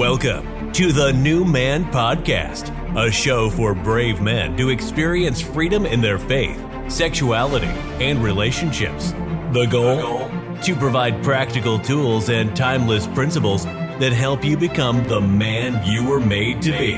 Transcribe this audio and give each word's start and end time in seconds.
Welcome 0.00 0.72
to 0.72 0.92
the 0.92 1.12
New 1.12 1.44
Man 1.44 1.84
Podcast, 1.92 2.72
a 2.96 3.10
show 3.10 3.50
for 3.50 3.74
brave 3.74 4.22
men 4.22 4.56
to 4.56 4.70
experience 4.70 5.42
freedom 5.42 5.84
in 5.84 6.00
their 6.00 6.18
faith, 6.18 6.58
sexuality, 6.88 7.66
and 7.66 8.24
relationships. 8.24 9.10
The 9.52 9.66
goal? 9.70 10.30
To 10.62 10.74
provide 10.74 11.22
practical 11.22 11.78
tools 11.78 12.30
and 12.30 12.56
timeless 12.56 13.08
principles 13.08 13.66
that 13.66 14.14
help 14.14 14.42
you 14.42 14.56
become 14.56 15.06
the 15.06 15.20
man 15.20 15.86
you 15.86 16.08
were 16.08 16.18
made 16.18 16.62
to 16.62 16.70
be. 16.70 16.94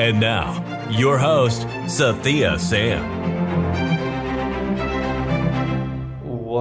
And 0.00 0.20
now, 0.20 0.88
your 0.90 1.18
host, 1.18 1.62
Sathiya 1.86 2.60
Sam. 2.60 3.39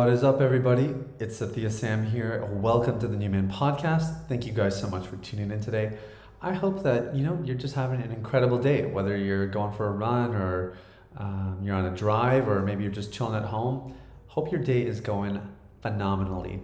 What 0.09 0.15
is 0.15 0.23
up, 0.23 0.41
everybody? 0.41 0.95
It's 1.19 1.39
Sathiya 1.39 1.71
Sam 1.71 2.03
here. 2.03 2.43
Welcome 2.51 2.99
to 2.99 3.07
the 3.07 3.15
New 3.15 3.29
Man 3.29 3.47
Podcast. 3.47 4.25
Thank 4.27 4.47
you 4.47 4.51
guys 4.51 4.75
so 4.75 4.89
much 4.89 5.05
for 5.05 5.17
tuning 5.17 5.51
in 5.51 5.61
today. 5.61 5.99
I 6.41 6.53
hope 6.53 6.81
that 6.81 7.15
you 7.15 7.23
know 7.23 7.39
you're 7.45 7.55
just 7.55 7.75
having 7.75 8.01
an 8.01 8.11
incredible 8.11 8.57
day, 8.57 8.87
whether 8.87 9.15
you're 9.15 9.45
going 9.45 9.71
for 9.71 9.85
a 9.85 9.91
run 9.91 10.33
or 10.33 10.75
um, 11.15 11.59
you're 11.61 11.75
on 11.75 11.85
a 11.85 11.95
drive 11.95 12.47
or 12.47 12.63
maybe 12.63 12.81
you're 12.81 12.91
just 12.91 13.13
chilling 13.13 13.35
at 13.35 13.47
home. 13.49 13.93
Hope 14.25 14.51
your 14.51 14.63
day 14.63 14.81
is 14.81 14.99
going 14.99 15.47
phenomenally. 15.83 16.59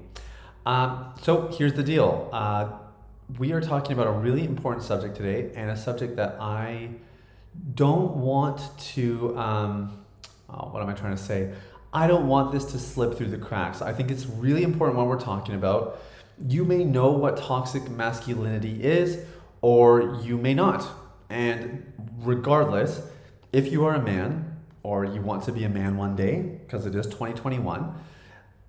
Um, 0.65 1.13
so 1.21 1.49
here's 1.49 1.73
the 1.73 1.83
deal. 1.83 2.31
Uh, 2.33 2.69
we 3.37 3.51
are 3.51 3.61
talking 3.61 3.91
about 3.91 4.07
a 4.07 4.11
really 4.11 4.43
important 4.43 4.83
subject 4.83 5.15
today, 5.15 5.51
and 5.55 5.69
a 5.69 5.77
subject 5.77 6.15
that 6.15 6.37
I 6.41 6.89
don't 7.75 8.15
want 8.15 8.75
to. 8.95 9.37
Um, 9.37 10.03
oh, 10.49 10.69
what 10.69 10.81
am 10.81 10.89
I 10.89 10.93
trying 10.93 11.15
to 11.15 11.21
say? 11.21 11.53
I 11.95 12.07
don't 12.07 12.27
want 12.27 12.51
this 12.51 12.65
to 12.73 12.77
slip 12.77 13.17
through 13.17 13.29
the 13.29 13.37
cracks. 13.37 13.81
I 13.81 13.93
think 13.93 14.11
it's 14.11 14.25
really 14.25 14.63
important 14.63 14.97
what 14.97 15.07
we're 15.07 15.17
talking 15.17 15.55
about. 15.55 16.01
You 16.45 16.65
may 16.65 16.83
know 16.83 17.13
what 17.13 17.37
toxic 17.37 17.89
masculinity 17.89 18.83
is, 18.83 19.23
or 19.61 20.19
you 20.21 20.35
may 20.35 20.53
not. 20.53 20.85
And 21.29 21.93
regardless, 22.17 23.01
if 23.53 23.71
you 23.71 23.85
are 23.85 23.95
a 23.95 24.01
man 24.01 24.57
or 24.83 25.05
you 25.05 25.21
want 25.21 25.43
to 25.43 25.53
be 25.53 25.63
a 25.63 25.69
man 25.69 25.95
one 25.95 26.17
day, 26.17 26.41
because 26.65 26.85
it 26.85 26.95
is 26.95 27.05
2021, 27.05 27.95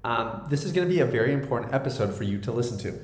um, 0.04 0.46
this 0.48 0.62
is 0.62 0.70
going 0.70 0.86
to 0.86 0.94
be 0.94 1.00
a 1.00 1.04
very 1.04 1.32
important 1.32 1.74
episode 1.74 2.14
for 2.14 2.22
you 2.22 2.38
to 2.38 2.52
listen 2.52 2.78
to. 2.78 2.96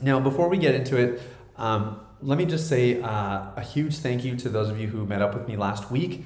Now, 0.00 0.20
before 0.20 0.48
we 0.48 0.56
get 0.56 0.76
into 0.76 0.96
it, 0.98 1.20
um, 1.56 1.98
let 2.22 2.38
me 2.38 2.46
just 2.46 2.68
say 2.68 3.02
uh, 3.02 3.46
a 3.56 3.60
huge 3.60 3.96
thank 3.96 4.22
you 4.22 4.36
to 4.36 4.48
those 4.48 4.70
of 4.70 4.78
you 4.78 4.86
who 4.86 5.04
met 5.04 5.20
up 5.20 5.34
with 5.34 5.48
me 5.48 5.56
last 5.56 5.90
week. 5.90 6.24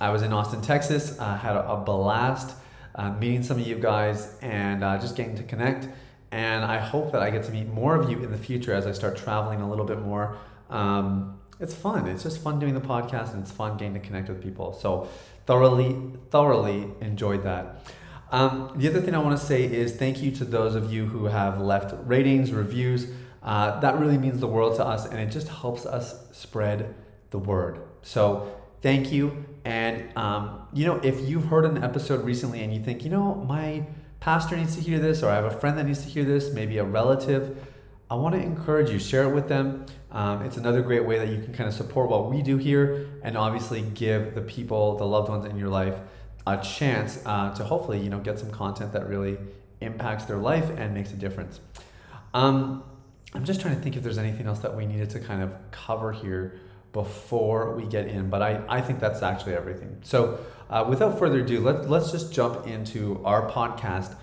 I 0.00 0.10
was 0.10 0.22
in 0.22 0.32
Austin, 0.32 0.60
Texas. 0.60 1.18
I 1.18 1.36
had 1.36 1.56
a, 1.56 1.76
blast 1.76 2.56
uh, 2.94 3.12
meeting 3.12 3.42
some 3.42 3.58
of 3.58 3.66
you 3.66 3.76
guys 3.76 4.36
and 4.42 4.82
uh, 4.82 4.98
just 4.98 5.16
getting 5.16 5.36
to 5.36 5.42
connect. 5.42 5.88
And 6.30 6.64
I 6.64 6.78
hope 6.78 7.12
that 7.12 7.22
I 7.22 7.30
get 7.30 7.44
to 7.44 7.52
meet 7.52 7.68
more 7.68 7.94
of 7.94 8.10
you 8.10 8.22
in 8.22 8.30
the 8.30 8.38
future 8.38 8.72
as 8.72 8.86
I 8.86 8.92
start 8.92 9.16
traveling 9.16 9.60
a 9.60 9.68
little 9.68 9.84
bit 9.84 10.00
more. 10.00 10.36
Um, 10.70 11.38
it's 11.60 11.74
fun. 11.74 12.08
It's 12.08 12.22
just 12.22 12.42
fun 12.42 12.58
doing 12.58 12.74
the 12.74 12.80
podcast 12.80 13.32
and 13.34 13.42
it's 13.42 13.52
fun 13.52 13.76
getting 13.76 13.94
to 13.94 14.00
connect 14.00 14.28
with 14.28 14.42
people. 14.42 14.72
So 14.72 15.08
thoroughly, 15.46 15.96
thoroughly 16.30 16.88
enjoyed 17.00 17.44
that. 17.44 17.86
Um, 18.32 18.72
the 18.76 18.88
other 18.88 19.00
thing 19.00 19.14
I 19.14 19.18
want 19.18 19.38
to 19.38 19.44
say 19.44 19.64
is 19.64 19.94
thank 19.94 20.22
you 20.22 20.30
to 20.32 20.44
those 20.44 20.74
of 20.74 20.90
you 20.90 21.04
who 21.04 21.26
have 21.26 21.60
left 21.60 21.94
ratings, 22.06 22.50
reviews. 22.50 23.08
Uh, 23.42 23.78
that 23.80 23.98
really 23.98 24.16
means 24.16 24.40
the 24.40 24.46
world 24.46 24.76
to 24.76 24.84
us 24.84 25.04
and 25.06 25.20
it 25.20 25.30
just 25.30 25.48
helps 25.48 25.84
us 25.84 26.16
spread 26.32 26.94
the 27.30 27.38
word. 27.38 27.80
So 28.00 28.50
thank 28.80 29.12
you. 29.12 29.44
And, 29.64 30.16
um, 30.16 30.66
you 30.72 30.86
know, 30.86 30.96
if 30.96 31.20
you've 31.20 31.46
heard 31.46 31.64
an 31.64 31.82
episode 31.82 32.24
recently 32.24 32.62
and 32.62 32.74
you 32.74 32.82
think, 32.82 33.04
you 33.04 33.10
know, 33.10 33.34
my 33.34 33.86
pastor 34.20 34.56
needs 34.56 34.76
to 34.76 34.82
hear 34.82 34.98
this, 34.98 35.22
or 35.22 35.30
I 35.30 35.36
have 35.36 35.44
a 35.44 35.50
friend 35.50 35.78
that 35.78 35.84
needs 35.84 36.02
to 36.02 36.08
hear 36.08 36.24
this, 36.24 36.52
maybe 36.52 36.78
a 36.78 36.84
relative, 36.84 37.56
I 38.10 38.14
want 38.14 38.34
to 38.34 38.42
encourage 38.42 38.90
you, 38.90 38.98
share 38.98 39.24
it 39.24 39.34
with 39.34 39.48
them. 39.48 39.86
Um, 40.10 40.42
it's 40.42 40.56
another 40.56 40.82
great 40.82 41.06
way 41.06 41.18
that 41.18 41.28
you 41.28 41.42
can 41.42 41.54
kind 41.54 41.68
of 41.68 41.74
support 41.74 42.10
what 42.10 42.30
we 42.30 42.42
do 42.42 42.58
here 42.58 43.08
and 43.22 43.38
obviously 43.38 43.80
give 43.80 44.34
the 44.34 44.42
people, 44.42 44.96
the 44.98 45.06
loved 45.06 45.28
ones 45.28 45.46
in 45.46 45.56
your 45.56 45.70
life, 45.70 45.94
a 46.46 46.58
chance 46.58 47.22
uh, 47.24 47.54
to 47.54 47.64
hopefully, 47.64 48.00
you 48.00 48.10
know, 48.10 48.18
get 48.18 48.38
some 48.38 48.50
content 48.50 48.92
that 48.92 49.08
really 49.08 49.38
impacts 49.80 50.24
their 50.24 50.36
life 50.36 50.70
and 50.76 50.92
makes 50.92 51.12
a 51.12 51.16
difference. 51.16 51.60
Um, 52.34 52.84
I'm 53.34 53.44
just 53.44 53.60
trying 53.60 53.76
to 53.76 53.80
think 53.80 53.96
if 53.96 54.02
there's 54.02 54.18
anything 54.18 54.46
else 54.46 54.58
that 54.58 54.76
we 54.76 54.84
needed 54.86 55.08
to 55.10 55.20
kind 55.20 55.42
of 55.42 55.52
cover 55.70 56.12
here 56.12 56.60
before 56.92 57.74
we 57.74 57.86
get 57.86 58.06
in, 58.06 58.28
but 58.28 58.42
I, 58.42 58.62
I 58.68 58.80
think 58.80 59.00
that's 59.00 59.22
actually 59.22 59.54
everything. 59.54 59.98
So, 60.02 60.38
uh, 60.68 60.86
without 60.88 61.18
further 61.18 61.40
ado, 61.40 61.60
let, 61.60 61.88
let's 61.88 62.10
just 62.10 62.32
jump 62.32 62.66
into 62.66 63.20
our 63.24 63.50
podcast 63.50 64.14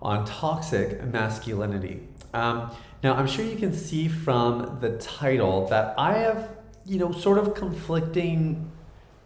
on 0.00 0.24
toxic 0.24 1.02
masculinity. 1.04 2.06
Um, 2.32 2.70
now, 3.02 3.14
I'm 3.14 3.26
sure 3.26 3.44
you 3.44 3.56
can 3.56 3.72
see 3.72 4.08
from 4.08 4.78
the 4.80 4.98
title 4.98 5.66
that 5.68 5.94
I 5.98 6.18
have, 6.18 6.56
you 6.84 6.98
know, 6.98 7.12
sort 7.12 7.38
of 7.38 7.54
conflicting, 7.54 8.70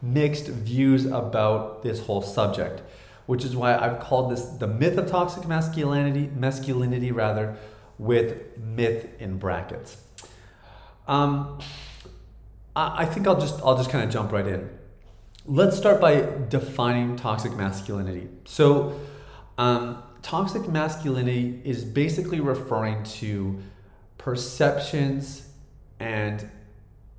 mixed 0.00 0.48
views 0.48 1.06
about 1.06 1.82
this 1.82 2.00
whole 2.00 2.22
subject, 2.22 2.82
which 3.26 3.44
is 3.44 3.56
why 3.56 3.76
I've 3.76 4.00
called 4.00 4.30
this 4.30 4.42
the 4.44 4.66
myth 4.66 4.98
of 4.98 5.10
toxic 5.10 5.46
masculinity, 5.46 6.30
masculinity 6.34 7.12
rather, 7.12 7.56
with 7.98 8.58
myth 8.58 9.08
in 9.18 9.38
brackets. 9.38 9.96
Um, 11.08 11.58
I 12.74 13.04
think 13.04 13.26
I'll 13.26 13.40
just 13.40 13.60
I'll 13.62 13.76
just 13.76 13.90
kind 13.90 14.04
of 14.04 14.10
jump 14.10 14.32
right 14.32 14.46
in. 14.46 14.70
Let's 15.44 15.76
start 15.76 16.00
by 16.00 16.26
defining 16.48 17.16
toxic 17.16 17.52
masculinity. 17.52 18.28
So, 18.44 18.98
um, 19.58 20.02
toxic 20.22 20.68
masculinity 20.68 21.60
is 21.64 21.84
basically 21.84 22.40
referring 22.40 23.02
to 23.04 23.58
perceptions 24.18 25.48
and 25.98 26.48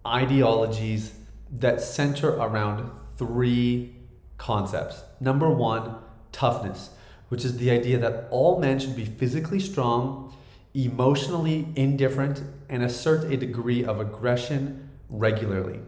ideologies 0.07 1.13
that 1.51 1.81
center 1.81 2.29
around 2.29 2.89
three 3.17 3.93
concepts. 4.37 5.03
Number 5.19 5.49
one, 5.49 5.95
toughness, 6.31 6.89
which 7.29 7.45
is 7.45 7.57
the 7.57 7.69
idea 7.69 7.97
that 7.99 8.27
all 8.31 8.59
men 8.59 8.79
should 8.79 8.95
be 8.95 9.05
physically 9.05 9.59
strong, 9.59 10.35
emotionally 10.73 11.67
indifferent, 11.75 12.41
and 12.69 12.81
assert 12.81 13.31
a 13.31 13.37
degree 13.37 13.83
of 13.83 13.99
aggression 13.99 14.89
regularly. 15.09 15.79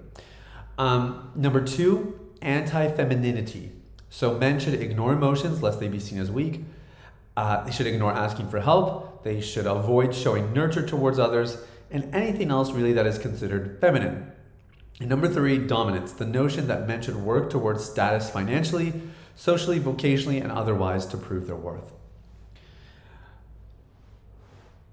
Um, 0.78 1.32
number 1.36 1.64
two, 1.64 2.20
anti 2.42 2.90
femininity. 2.90 3.72
So 4.10 4.38
men 4.38 4.60
should 4.60 4.76
ignore 4.76 5.14
emotions 5.14 5.62
lest 5.62 5.80
they 5.80 5.88
be 5.88 6.00
seen 6.00 6.20
as 6.20 6.32
weak. 6.32 6.62
Uh, 7.36 7.64
they 7.64 7.72
should 7.72 7.88
ignore 7.88 8.14
asking 8.14 8.50
for 8.50 8.62
help. 8.62 9.24
They 9.24 9.42
should 9.42 9.66
avoid 9.66 10.16
showing 10.16 10.54
nurture 10.54 10.86
towards 10.86 11.20
others 11.20 11.58
and 11.92 12.14
anything 12.16 12.52
else 12.52 12.72
really 12.72 12.94
that 12.94 13.06
is 13.06 13.18
considered 13.18 13.78
feminine. 13.82 14.32
And 15.00 15.10
number 15.10 15.28
three, 15.28 15.58
dominance. 15.58 16.14
The 16.14 16.26
notion 16.26 16.68
that 16.68 16.88
men 16.88 17.02
should 17.02 17.18
work 17.18 17.50
towards 17.50 17.84
status 17.84 18.30
financially, 18.30 18.94
socially, 19.36 19.80
vocationally, 19.80 20.42
and 20.42 20.52
otherwise 20.52 21.06
to 21.08 21.18
prove 21.18 21.48
their 21.48 21.56
worth. 21.56 21.92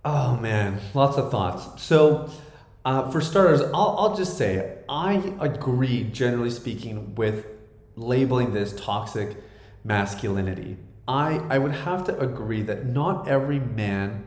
Oh 0.05 0.37
man, 0.37 0.81
lots 0.95 1.17
of 1.17 1.31
thoughts. 1.31 1.81
So, 1.81 2.29
uh, 2.85 3.11
for 3.11 3.21
starters, 3.21 3.61
I'll, 3.61 3.97
I'll 3.99 4.17
just 4.17 4.37
say 4.37 4.79
I 4.89 5.35
agree, 5.41 6.05
generally 6.05 6.51
speaking, 6.51 7.15
with 7.15 7.47
labeling 7.97 8.53
this 8.53 8.73
toxic 8.73 9.37
masculinity. 9.85 10.77
I, 11.07 11.39
I 11.51 11.59
would 11.59 11.73
have 11.73 12.05
to 12.05 12.19
agree 12.19 12.63
that 12.63 12.87
not 12.87 13.29
every 13.29 13.59
man 13.59 14.27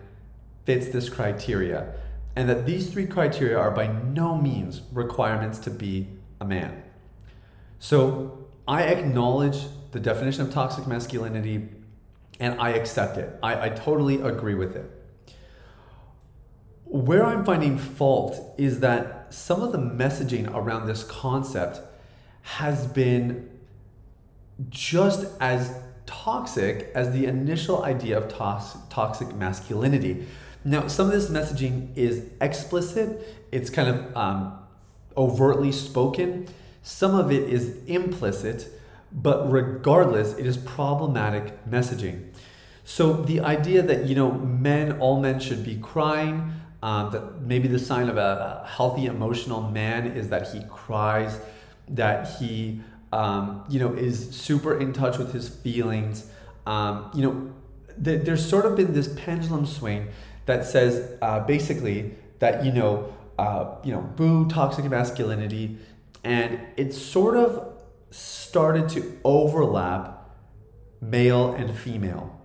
fits 0.65 0.87
this 0.87 1.09
criteria, 1.09 1.93
and 2.35 2.49
that 2.49 2.65
these 2.65 2.89
three 2.89 3.07
criteria 3.07 3.57
are 3.57 3.71
by 3.71 3.87
no 3.87 4.37
means 4.37 4.81
requirements 4.91 5.59
to 5.59 5.69
be 5.69 6.07
a 6.41 6.45
man. 6.45 6.83
So 7.79 8.45
I 8.67 8.83
acknowledge 8.83 9.67
the 9.91 9.99
definition 9.99 10.41
of 10.41 10.51
toxic 10.51 10.87
masculinity 10.87 11.69
and 12.39 12.59
I 12.59 12.71
accept 12.71 13.17
it. 13.17 13.37
I, 13.41 13.67
I 13.67 13.69
totally 13.69 14.21
agree 14.21 14.55
with 14.55 14.75
it. 14.75 14.91
Where 16.85 17.25
I'm 17.25 17.43
finding 17.43 17.77
fault 17.77 18.55
is 18.57 18.79
that 18.79 19.33
some 19.33 19.61
of 19.61 19.71
the 19.71 19.77
messaging 19.77 20.53
around 20.53 20.87
this 20.87 21.03
concept 21.03 21.81
has 22.41 22.85
been 22.87 23.49
just 24.69 25.27
as 25.39 25.75
toxic 26.05 26.91
as 26.93 27.11
the 27.11 27.25
initial 27.25 27.83
idea 27.83 28.17
of 28.17 28.29
toxic 28.89 29.35
masculinity. 29.35 30.27
Now, 30.63 30.87
some 30.87 31.07
of 31.07 31.11
this 31.11 31.29
messaging 31.29 31.95
is 31.95 32.25
explicit, 32.39 33.47
it's 33.51 33.69
kind 33.69 33.89
of 33.89 34.15
um, 34.17 34.57
overtly 35.17 35.71
spoken, 35.71 36.47
some 36.81 37.15
of 37.15 37.31
it 37.31 37.49
is 37.49 37.77
implicit, 37.87 38.67
but 39.11 39.51
regardless, 39.51 40.33
it 40.33 40.45
is 40.45 40.57
problematic 40.57 41.65
messaging. 41.67 42.29
So 42.83 43.13
the 43.13 43.39
idea 43.39 43.81
that, 43.81 44.05
you 44.05 44.15
know, 44.15 44.31
men, 44.31 44.99
all 44.99 45.19
men 45.19 45.39
should 45.39 45.63
be 45.63 45.77
crying, 45.77 46.51
um, 46.85 47.11
that 47.11 47.41
maybe 47.41 47.67
the 47.67 47.79
sign 47.79 48.09
of 48.09 48.17
a, 48.17 48.63
healthy 48.77 49.07
emotional 49.07 49.61
man 49.71 50.05
is 50.05 50.29
that 50.29 50.53
he 50.53 50.61
cries, 50.69 51.39
that 51.87 52.37
he 52.37 52.79
um, 53.11 53.63
you 53.67 53.79
know 53.79 53.91
is 53.93 54.29
super 54.29 54.79
in 54.79 54.93
touch 54.93 55.17
with 55.17 55.33
his 55.33 55.49
feelings. 55.49 56.29
Um, 56.67 57.09
you 57.15 57.23
know, 57.23 57.53
th- 58.03 58.23
there's 58.23 58.47
sort 58.47 58.65
of 58.65 58.75
been 58.75 58.93
this 58.93 59.07
pendulum 59.07 59.65
swing 59.65 60.09
that 60.45 60.63
says 60.63 61.17
uh, 61.23 61.39
basically 61.39 62.13
that 62.37 62.63
you 62.63 62.71
know, 62.71 63.11
uh, 63.39 63.77
you 63.83 63.91
know, 63.91 64.01
boo 64.01 64.47
toxic 64.47 64.85
masculinity, 64.85 65.79
and 66.23 66.59
it 66.77 66.93
sort 66.93 67.35
of 67.35 67.73
started 68.11 68.89
to 68.89 69.19
overlap 69.23 70.29
male 71.01 71.51
and 71.53 71.75
female. 71.75 72.39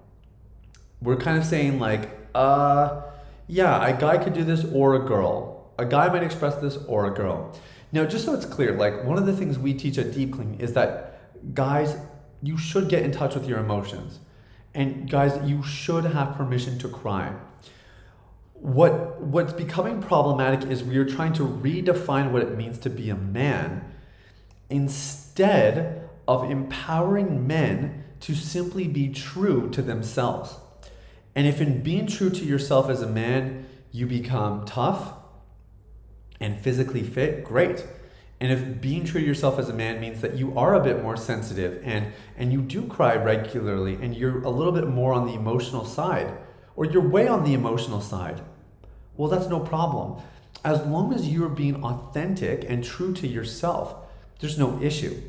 We're 1.03 1.17
kind 1.17 1.37
of 1.37 1.45
saying 1.45 1.79
like, 1.79 2.09
uh, 2.35 3.03
yeah, 3.51 3.85
a 3.85 3.99
guy 3.99 4.17
could 4.17 4.33
do 4.33 4.45
this 4.45 4.65
or 4.73 4.95
a 4.95 5.01
girl. 5.01 5.73
A 5.77 5.85
guy 5.85 6.09
might 6.09 6.23
express 6.23 6.55
this 6.57 6.77
or 6.87 7.07
a 7.07 7.11
girl. 7.11 7.53
Now, 7.91 8.05
just 8.05 8.25
so 8.25 8.33
it's 8.33 8.47
clear, 8.47 8.77
like 8.77 9.05
one 9.05 9.19
of 9.19 9.27
the 9.27 9.37
things 9.37 9.59
we 9.59 9.75
teach 9.75 9.99
at 9.99 10.13
Deep 10.13 10.35
Clean 10.35 10.55
is 10.61 10.75
that 10.75 11.55
guys, 11.55 11.97
you 12.43 12.57
should 12.57 12.89
get 12.89 13.03
in 13.03 13.11
touch 13.11 13.35
with 13.35 13.49
your 13.49 13.59
emotions. 13.59 14.21
And 14.73 15.11
guys, 15.11 15.37
you 15.49 15.65
should 15.65 16.05
have 16.05 16.37
permission 16.37 16.79
to 16.79 16.89
cry. 16.89 17.35
What 18.55 19.21
what's 19.21 19.53
becoming 19.53 20.01
problematic 20.01 20.71
is 20.71 20.85
we 20.85 20.97
are 20.99 21.05
trying 21.05 21.33
to 21.35 21.43
redefine 21.43 22.31
what 22.31 22.43
it 22.43 22.57
means 22.57 22.79
to 22.81 22.91
be 22.91 23.11
a 23.11 23.17
man 23.17 23.93
instead 24.69 26.09
of 26.29 26.49
empowering 26.49 27.49
men 27.49 28.05
to 28.21 28.35
simply 28.35 28.87
be 28.87 29.09
true 29.09 29.71
to 29.71 29.83
themselves. 29.83 30.57
And 31.35 31.47
if 31.47 31.61
in 31.61 31.83
being 31.83 32.07
true 32.07 32.31
to 32.31 32.45
yourself 32.45 32.89
as 32.89 33.03
a 33.03 33.07
man, 33.07 33.67
you 33.93 34.07
become 34.07 34.65
tough 34.65 35.13
and 36.41 36.59
physically 36.59 37.03
fit, 37.03 37.45
great. 37.45 37.87
And 38.41 38.51
if 38.51 38.81
being 38.81 39.05
true 39.05 39.21
to 39.21 39.27
yourself 39.27 39.59
as 39.59 39.69
a 39.69 39.75
man 39.75 40.01
means 40.01 40.23
that 40.23 40.37
you 40.37 40.57
are 40.59 40.75
a 40.75 40.83
bit 40.83 41.03
more 41.03 41.17
sensitive 41.17 41.83
and, 41.85 42.13
and 42.37 42.53
you 42.53 42.63
do 42.63 42.87
cry 42.87 43.15
regularly 43.15 43.99
and 44.01 44.17
you're 44.17 44.43
a 44.43 44.49
little 44.49 44.73
bit 44.73 44.89
more 44.89 45.13
on 45.13 45.27
the 45.27 45.35
emotional 45.35 45.85
side, 45.85 46.33
or 46.75 46.87
you're 46.87 47.07
way 47.07 47.29
on 47.29 47.45
the 47.45 47.53
emotional 47.53 48.01
side, 48.01 48.41
well, 49.17 49.29
that's 49.29 49.49
no 49.49 49.61
problem. 49.61 50.23
As 50.65 50.81
long 50.87 51.13
as 51.13 51.29
you're 51.29 51.51
being 51.51 51.85
authentic 51.85 52.65
and 52.69 52.83
true 52.83 53.13
to 53.15 53.27
yourself, 53.27 53.95
there's 54.41 54.59
no 54.59 54.81
issue. 54.81 55.21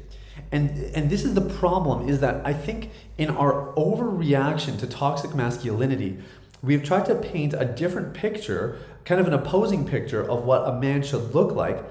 And, 0.52 0.70
and 0.96 1.10
this 1.10 1.24
is 1.24 1.34
the 1.34 1.42
problem 1.42 2.10
is 2.10 2.20
that 2.20 2.46
I 2.46 2.54
think 2.54 2.92
in 3.18 3.30
our 3.30 3.74
overreaction 3.76 4.80
to 4.80 4.88
toxic 4.88 5.34
masculinity, 5.34 6.20
we've 6.62 6.84
tried 6.84 7.06
to 7.06 7.16
paint 7.16 7.54
a 7.54 7.66
different 7.66 8.14
picture, 8.14 8.80
kind 9.06 9.22
of 9.22 9.28
an 9.28 9.34
opposing 9.34 9.86
picture 9.86 10.22
of 10.22 10.44
what 10.44 10.68
a 10.68 10.80
man 10.80 11.04
should 11.04 11.34
look 11.34 11.54
like 11.54 11.84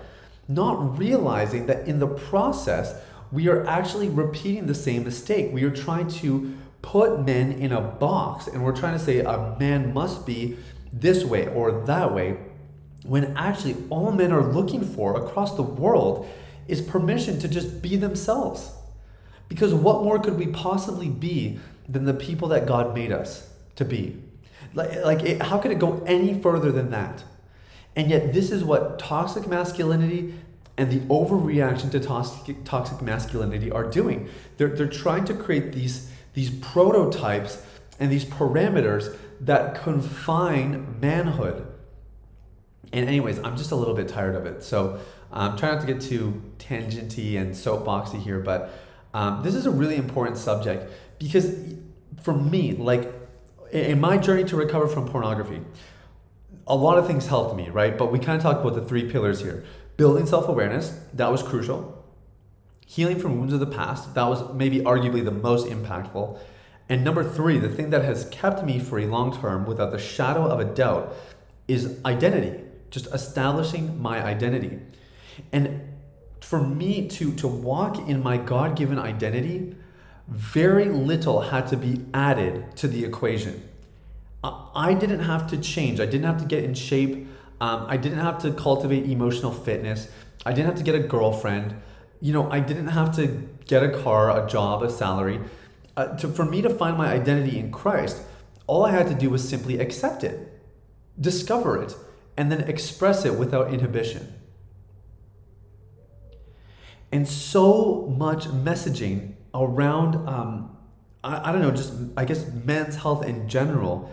not 0.51 0.99
realizing 0.99 1.67
that 1.67 1.87
in 1.87 2.01
the 2.01 2.09
process, 2.09 3.01
we 3.31 3.49
are 3.49 3.65
actually 3.67 4.09
repeating 4.09 4.67
the 4.67 4.75
same 4.75 5.05
mistake. 5.05 5.53
We 5.53 5.63
are 5.63 5.71
trying 5.71 6.09
to 6.09 6.57
put 6.83 7.25
men 7.25 7.53
in 7.53 7.71
a 7.71 7.81
box 7.81 8.49
and 8.49 8.65
we're 8.65 8.75
trying 8.75 8.99
to 8.99 9.05
say 9.05 9.21
a 9.21 9.57
man 9.61 9.95
must 9.95 10.27
be 10.27 10.57
this 10.93 11.25
way 11.25 11.47
or 11.47 11.85
that 11.87 12.13
way, 12.13 12.37
when 13.05 13.37
actually 13.37 13.77
all 13.91 14.11
men 14.11 14.33
are 14.33 14.43
looking 14.43 14.83
for 14.83 15.25
across 15.25 15.55
the 15.55 15.63
world 15.63 16.29
is 16.71 16.81
permission 16.81 17.39
to 17.41 17.49
just 17.49 17.83
be 17.83 17.97
themselves. 17.97 18.73
Because 19.49 19.75
what 19.75 20.05
more 20.05 20.19
could 20.19 20.39
we 20.39 20.47
possibly 20.47 21.09
be 21.09 21.59
than 21.89 22.05
the 22.05 22.15
people 22.15 22.49
that 22.49 22.67
God 22.67 22.95
made 22.95 23.11
us 23.11 23.51
to 23.77 23.85
be? 23.85 24.23
Like, 24.75 25.05
like 25.05 25.23
it, 25.23 25.43
how 25.43 25.59
could 25.59 25.73
it 25.73 25.79
go 25.79 26.03
any 26.07 26.41
further 26.41 26.71
than 26.71 26.91
that? 26.91 27.25
And 27.97 28.09
yet, 28.09 28.33
this 28.33 28.53
is 28.53 28.63
what 28.63 28.99
toxic 28.99 29.49
masculinity 29.49 30.35
and 30.77 30.91
the 30.91 31.01
overreaction 31.13 31.91
to 31.91 32.01
toxic, 32.01 32.65
toxic 32.65 33.03
masculinity 33.03 33.71
are 33.71 33.85
doing. 33.85 34.29
They're, 34.57 34.69
they're 34.69 34.87
trying 34.87 35.25
to 35.27 35.35
create 35.35 35.73
these, 35.73 36.11
these 36.35 36.51
prototypes 36.51 37.63
and 37.99 38.11
these 38.11 38.25
parameters 38.25 39.17
that 39.41 39.75
confine 39.75 41.01
manhood. 41.01 41.67
And, 42.93 43.09
anyways, 43.09 43.39
I'm 43.41 43.57
just 43.57 43.73
a 43.73 43.77
little 43.77 43.95
bit 43.95 44.09
tired 44.09 44.37
of 44.37 44.47
it. 44.47 44.63
So, 44.63 45.01
um, 45.33 45.57
trying 45.57 45.75
not 45.75 45.87
to 45.87 45.93
get 45.93 46.01
too 46.01 46.43
tangenty 46.59 47.41
and 47.41 47.53
soapboxy 47.53 48.21
here, 48.21 48.41
but 48.41 48.73
um, 49.15 49.43
this 49.43 49.55
is 49.55 49.67
a 49.67 49.71
really 49.71 49.97
important 49.97 50.37
subject 50.37 50.91
because 51.19 51.55
for 52.23 52.35
me, 52.35 52.73
like 52.73 53.13
in 53.73 54.01
my 54.01 54.17
journey 54.17 54.45
to 54.45 54.57
recover 54.57 54.87
from 54.87 55.09
pornography, 55.09 55.61
a 56.67 56.75
lot 56.75 56.99
of 56.99 57.07
things 57.07 57.27
helped 57.27 57.57
me, 57.57 57.69
right? 57.69 57.97
But 57.97 58.13
we 58.13 58.19
kind 58.19 58.37
of 58.37 58.43
talked 58.43 58.61
about 58.61 58.75
the 58.75 58.85
three 58.85 59.11
pillars 59.11 59.41
here. 59.41 59.65
Building 59.97 60.27
self 60.27 60.49
awareness, 60.49 60.99
that 61.15 61.31
was 61.31 61.43
crucial. 61.43 61.97
Healing 62.87 63.19
from 63.19 63.39
wounds 63.39 63.53
of 63.53 63.61
the 63.61 63.67
past, 63.67 64.15
that 64.15 64.25
was 64.25 64.53
maybe 64.55 64.81
arguably 64.81 65.25
the 65.25 65.31
most 65.31 65.67
impactful. 65.67 66.39
And 66.89 67.05
number 67.05 67.23
three, 67.23 67.59
the 67.59 67.69
thing 67.69 67.91
that 67.91 68.03
has 68.03 68.29
kept 68.31 68.65
me 68.65 68.81
for 68.81 68.99
a 68.99 69.07
long 69.07 69.37
term 69.37 69.65
without 69.65 69.93
the 69.93 69.99
shadow 69.99 70.47
of 70.47 70.59
a 70.59 70.65
doubt 70.65 71.15
is 71.69 72.01
identity, 72.05 72.65
just 72.91 73.07
establishing 73.15 74.01
my 74.01 74.25
identity. 74.25 74.81
And 75.53 75.81
for 76.41 76.63
me 76.63 77.09
to, 77.09 77.33
to 77.35 77.49
walk 77.49 78.09
in 78.09 78.23
my 78.23 78.37
God 78.37 78.77
given 78.77 78.99
identity, 78.99 79.77
very 80.29 80.87
little 80.87 81.41
had 81.41 81.67
to 81.69 81.77
be 81.77 82.05
added 82.15 82.77
to 82.77 82.89
the 82.89 83.05
equation. 83.05 83.69
I 84.43 84.95
didn't 84.95 85.21
have 85.21 85.49
to 85.49 85.59
change. 85.59 86.01
I 86.01 86.07
didn't 86.07 86.25
have 86.25 86.39
to 86.39 86.47
get 86.47 86.65
in 86.65 86.75
shape. 86.75 87.29
Um, 87.61 87.85
I 87.89 87.97
didn't 87.97 88.21
have 88.21 88.39
to 88.43 88.53
cultivate 88.53 89.05
emotional 89.05 89.53
fitness. 89.53 90.09
I 90.47 90.53
didn't 90.53 90.67
have 90.67 90.77
to 90.77 90.83
get 90.83 90.95
a 90.95 91.01
girlfriend. 91.01 91.75
You 92.21 92.33
know, 92.33 92.51
I 92.51 92.61
didn't 92.61 92.89
have 92.89 93.15
to 93.17 93.27
get 93.67 93.83
a 93.83 93.91
car, 94.03 94.45
a 94.45 94.49
job, 94.49 94.83
a 94.83 94.91
salary. 94.91 95.41
Uh, 95.97 96.17
to, 96.17 96.29
for 96.29 96.45
me 96.45 96.63
to 96.63 96.71
find 96.71 96.97
my 96.97 97.13
identity 97.13 97.59
in 97.59 97.71
Christ, 97.71 98.23
all 98.67 98.87
I 98.87 98.93
had 98.93 99.09
to 99.09 99.15
do 99.15 99.29
was 99.29 99.47
simply 99.47 99.79
accept 99.79 100.25
it, 100.25 100.59
discover 101.21 101.83
it, 101.83 101.95
and 102.37 102.51
then 102.51 102.63
express 102.63 103.25
it 103.25 103.35
without 103.35 103.75
inhibition. 103.75 104.33
And 107.13 107.27
so 107.29 108.15
much 108.17 108.45
messaging 108.45 109.35
around, 109.55 110.29
um, 110.29 110.77
I, 111.25 111.49
I 111.51 111.53
don't 111.53 111.63
know, 111.63 111.71
just 111.71 111.93
I 112.17 112.25
guess 112.25 112.47
men's 112.65 112.97
health 112.97 113.25
in 113.25 113.49
general 113.49 114.13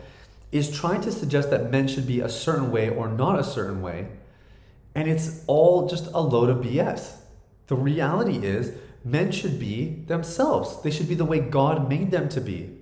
is 0.51 0.71
trying 0.71 1.01
to 1.01 1.11
suggest 1.11 1.49
that 1.51 1.71
men 1.71 1.87
should 1.87 2.07
be 2.07 2.21
a 2.21 2.29
certain 2.29 2.71
way 2.71 2.89
or 2.89 3.07
not 3.07 3.39
a 3.39 3.43
certain 3.43 3.81
way. 3.81 4.07
And 4.95 5.07
it's 5.07 5.43
all 5.45 5.87
just 5.87 6.07
a 6.13 6.21
load 6.21 6.49
of 6.49 6.57
BS. 6.57 7.17
The 7.67 7.75
reality 7.75 8.45
is, 8.45 8.71
men 9.03 9.31
should 9.31 9.59
be 9.59 10.03
themselves. 10.07 10.81
They 10.81 10.91
should 10.91 11.07
be 11.07 11.15
the 11.15 11.25
way 11.25 11.39
God 11.39 11.87
made 11.87 12.11
them 12.11 12.29
to 12.29 12.41
be. 12.41 12.77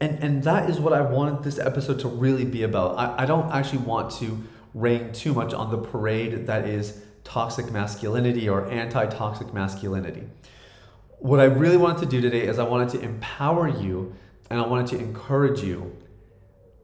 And, 0.00 0.22
and 0.22 0.42
that 0.42 0.68
is 0.68 0.78
what 0.80 0.92
I 0.92 1.00
wanted 1.00 1.44
this 1.44 1.58
episode 1.58 2.00
to 2.00 2.08
really 2.08 2.44
be 2.44 2.62
about. 2.62 2.98
I, 2.98 3.22
I 3.22 3.26
don't 3.26 3.50
actually 3.52 3.78
want 3.78 4.10
to 4.16 4.42
rain 4.74 5.12
too 5.12 5.32
much 5.32 5.54
on 5.54 5.70
the 5.70 5.78
parade 5.78 6.46
that 6.46 6.66
is 6.66 7.00
toxic 7.24 7.72
masculinity 7.72 8.48
or 8.48 8.70
anti 8.70 9.06
toxic 9.06 9.52
masculinity. 9.52 10.24
What 11.18 11.40
I 11.40 11.44
really 11.44 11.76
wanted 11.76 12.00
to 12.00 12.06
do 12.06 12.20
today 12.20 12.46
is 12.46 12.58
I 12.58 12.64
wanted 12.64 12.90
to 12.90 13.00
empower 13.00 13.66
you 13.66 14.14
and 14.50 14.60
I 14.60 14.66
wanted 14.66 14.86
to 14.88 14.98
encourage 14.98 15.62
you 15.62 15.96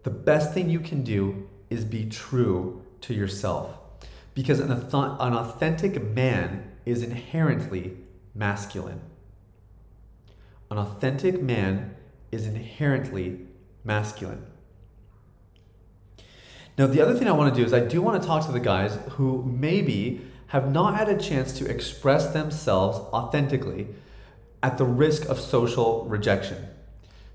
the 0.02 0.11
best 0.11 0.54
thing 0.54 0.70
you 0.70 0.80
can 0.80 1.02
do 1.02 1.49
is 1.68 1.85
be 1.85 2.06
true 2.06 2.82
to 3.02 3.14
yourself. 3.14 3.78
Because 4.35 4.61
an, 4.61 4.70
an 4.73 5.35
authentic 5.35 6.02
man 6.02 6.73
is 6.87 7.02
inherently 7.02 7.97
masculine. 8.35 9.02
An 10.70 10.78
authentic 10.78 11.42
man 11.42 11.97
is 12.32 12.47
inherently 12.47 13.47
masculine. 13.85 14.47
Now, 16.78 16.87
the 16.87 17.00
other 17.02 17.14
thing 17.14 17.28
I 17.28 17.32
want 17.32 17.54
to 17.54 17.61
do 17.61 17.66
is 17.66 17.75
I 17.75 17.80
do 17.80 18.00
want 18.00 18.23
to 18.23 18.26
talk 18.26 18.47
to 18.47 18.52
the 18.52 18.61
guys 18.61 18.99
who 19.11 19.42
maybe 19.42 20.23
have 20.50 20.71
not 20.73 20.97
had 20.97 21.09
a 21.09 21.16
chance 21.16 21.52
to 21.52 21.64
express 21.66 22.33
themselves 22.33 22.99
authentically 23.12 23.87
at 24.64 24.78
the 24.78 24.85
risk 24.85 25.28
of 25.28 25.38
social 25.38 26.04
rejection. 26.07 26.66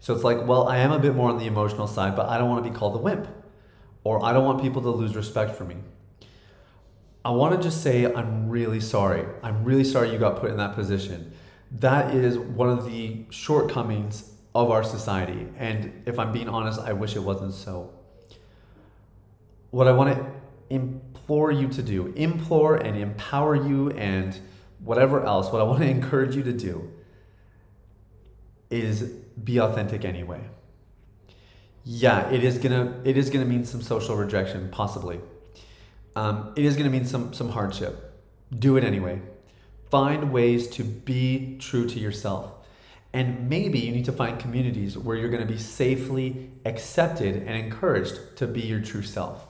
So 0.01 0.13
it's 0.13 0.25
like, 0.25 0.45
well, 0.45 0.67
I 0.67 0.79
am 0.79 0.91
a 0.91 0.99
bit 0.99 1.15
more 1.15 1.29
on 1.29 1.37
the 1.37 1.45
emotional 1.45 1.87
side, 1.87 2.17
but 2.17 2.27
I 2.27 2.37
don't 2.37 2.49
want 2.49 2.65
to 2.65 2.69
be 2.69 2.75
called 2.75 2.93
a 2.93 2.99
wimp. 2.99 3.29
Or 4.03 4.23
I 4.23 4.33
don't 4.33 4.43
want 4.43 4.61
people 4.61 4.81
to 4.81 4.89
lose 4.89 5.15
respect 5.15 5.55
for 5.55 5.63
me. 5.63 5.77
I 7.23 7.31
want 7.31 7.55
to 7.55 7.63
just 7.65 7.81
say, 7.81 8.05
I'm 8.05 8.49
really 8.49 8.81
sorry. 8.81 9.25
I'm 9.41 9.63
really 9.63 9.85
sorry 9.85 10.11
you 10.11 10.19
got 10.19 10.41
put 10.41 10.51
in 10.51 10.57
that 10.57 10.75
position. 10.75 11.31
That 11.71 12.13
is 12.13 12.37
one 12.37 12.67
of 12.67 12.85
the 12.85 13.25
shortcomings 13.29 14.29
of 14.53 14.69
our 14.71 14.83
society. 14.83 15.47
And 15.57 16.03
if 16.05 16.19
I'm 16.19 16.33
being 16.33 16.49
honest, 16.49 16.81
I 16.81 16.91
wish 16.91 17.15
it 17.15 17.23
wasn't 17.23 17.53
so. 17.53 17.93
What 19.71 19.87
I 19.87 19.93
want 19.93 20.17
to 20.17 20.25
implore 21.25 21.51
you 21.51 21.67
to 21.67 21.81
do, 21.81 22.13
implore 22.15 22.75
and 22.75 22.95
empower 22.95 23.55
you, 23.55 23.89
and 23.91 24.37
whatever 24.79 25.25
else, 25.25 25.51
what 25.51 25.59
I 25.59 25.63
want 25.63 25.81
to 25.81 25.89
encourage 25.89 26.35
you 26.35 26.43
to 26.43 26.53
do 26.53 26.91
is 28.69 29.01
be 29.43 29.59
authentic 29.59 30.05
anyway. 30.05 30.41
Yeah, 31.83 32.29
it 32.29 32.43
is 32.43 32.59
gonna 32.59 33.01
it 33.03 33.17
is 33.17 33.31
gonna 33.31 33.45
mean 33.45 33.65
some 33.65 33.81
social 33.81 34.15
rejection, 34.15 34.69
possibly. 34.71 35.19
Um, 36.15 36.53
it 36.55 36.63
is 36.63 36.77
gonna 36.77 36.91
mean 36.91 37.05
some 37.05 37.33
some 37.33 37.49
hardship. 37.49 38.13
Do 38.57 38.77
it 38.77 38.83
anyway. 38.83 39.19
Find 39.89 40.31
ways 40.31 40.67
to 40.69 40.83
be 40.83 41.57
true 41.59 41.87
to 41.87 41.99
yourself. 41.99 42.51
And 43.13 43.49
maybe 43.49 43.79
you 43.79 43.91
need 43.91 44.05
to 44.05 44.11
find 44.11 44.37
communities 44.37 44.95
where 44.97 45.15
you're 45.15 45.29
going 45.29 45.45
to 45.45 45.51
be 45.51 45.57
safely 45.57 46.49
accepted 46.65 47.37
and 47.37 47.55
encouraged 47.55 48.35
to 48.35 48.45
be 48.45 48.59
your 48.59 48.81
true 48.81 49.03
self. 49.03 49.47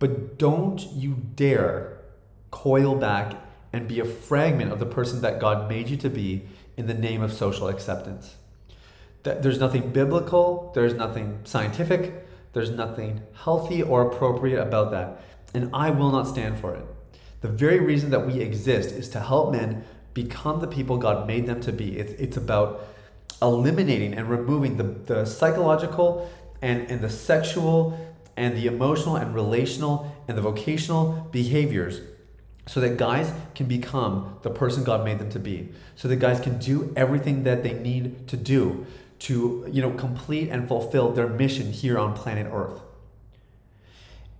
But 0.00 0.38
don't 0.38 0.80
you 0.92 1.14
dare 1.36 1.98
coil 2.50 2.96
back 2.96 3.36
and 3.72 3.86
be 3.86 4.00
a 4.00 4.04
fragment 4.04 4.72
of 4.72 4.80
the 4.80 4.86
person 4.86 5.20
that 5.20 5.38
God 5.38 5.68
made 5.68 5.88
you 5.88 5.96
to 5.98 6.10
be 6.10 6.42
in 6.76 6.88
the 6.88 6.94
name 6.94 7.22
of 7.22 7.32
social 7.32 7.68
acceptance. 7.68 8.34
There's 9.22 9.60
nothing 9.60 9.92
biblical, 9.92 10.72
there's 10.74 10.94
nothing 10.94 11.40
scientific, 11.44 12.26
there's 12.54 12.70
nothing 12.70 13.20
healthy 13.44 13.82
or 13.82 14.10
appropriate 14.10 14.60
about 14.60 14.90
that. 14.90 15.22
And 15.52 15.70
I 15.74 15.90
will 15.90 16.10
not 16.10 16.26
stand 16.26 16.58
for 16.58 16.74
it. 16.74 16.84
The 17.42 17.48
very 17.48 17.80
reason 17.80 18.10
that 18.10 18.26
we 18.26 18.40
exist 18.40 18.90
is 18.90 19.08
to 19.10 19.20
help 19.20 19.52
men 19.52 19.84
become 20.14 20.60
the 20.60 20.66
people 20.66 20.96
God 20.96 21.26
made 21.26 21.46
them 21.46 21.60
to 21.60 21.72
be. 21.72 21.98
It's, 21.98 22.12
it's 22.12 22.36
about 22.36 22.86
eliminating 23.42 24.14
and 24.14 24.28
removing 24.28 24.76
the, 24.76 24.84
the 24.84 25.24
psychological 25.24 26.30
and, 26.62 26.90
and 26.90 27.00
the 27.00 27.10
sexual 27.10 27.98
and 28.36 28.56
the 28.56 28.66
emotional 28.66 29.16
and 29.16 29.34
relational 29.34 30.14
and 30.28 30.36
the 30.36 30.42
vocational 30.42 31.28
behaviors 31.32 32.00
so 32.66 32.80
that 32.80 32.96
guys 32.96 33.32
can 33.54 33.66
become 33.66 34.38
the 34.42 34.50
person 34.50 34.84
God 34.84 35.04
made 35.04 35.18
them 35.18 35.30
to 35.30 35.38
be. 35.38 35.70
So 35.96 36.08
that 36.08 36.16
guys 36.16 36.40
can 36.40 36.58
do 36.58 36.92
everything 36.96 37.42
that 37.42 37.62
they 37.62 37.72
need 37.72 38.28
to 38.28 38.36
do 38.36 38.86
to, 39.20 39.68
you 39.70 39.82
know, 39.82 39.90
complete 39.90 40.48
and 40.50 40.68
fulfill 40.68 41.12
their 41.12 41.28
mission 41.28 41.72
here 41.72 41.98
on 41.98 42.14
planet 42.14 42.46
Earth. 42.52 42.80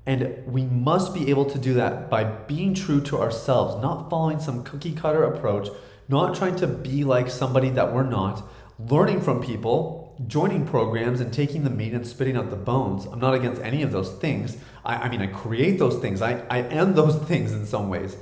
And 0.06 0.44
we 0.46 0.64
must 0.64 1.12
be 1.12 1.28
able 1.30 1.44
to 1.46 1.58
do 1.58 1.74
that 1.74 2.08
by 2.08 2.24
being 2.24 2.72
true 2.72 3.00
to 3.02 3.18
ourselves, 3.18 3.82
not 3.82 4.08
following 4.08 4.40
some 4.40 4.64
cookie 4.64 4.92
cutter 4.92 5.24
approach, 5.24 5.68
not 6.08 6.34
trying 6.34 6.56
to 6.56 6.66
be 6.66 7.04
like 7.04 7.30
somebody 7.30 7.70
that 7.70 7.92
we're 7.92 8.02
not, 8.04 8.42
learning 8.78 9.20
from 9.20 9.42
people, 9.42 9.99
joining 10.26 10.66
programs, 10.66 11.20
and 11.20 11.32
taking 11.32 11.64
the 11.64 11.70
meat 11.70 11.92
and 11.92 12.06
spitting 12.06 12.36
out 12.36 12.50
the 12.50 12.56
bones. 12.56 13.06
I'm 13.06 13.20
not 13.20 13.34
against 13.34 13.62
any 13.62 13.82
of 13.82 13.92
those 13.92 14.12
things. 14.12 14.56
I, 14.84 14.96
I 14.96 15.08
mean, 15.08 15.22
I 15.22 15.26
create 15.26 15.78
those 15.78 15.98
things, 15.98 16.22
I, 16.22 16.44
I 16.50 16.58
am 16.58 16.94
those 16.94 17.16
things 17.28 17.52
in 17.52 17.66
some 17.66 17.88
ways. 17.88 18.16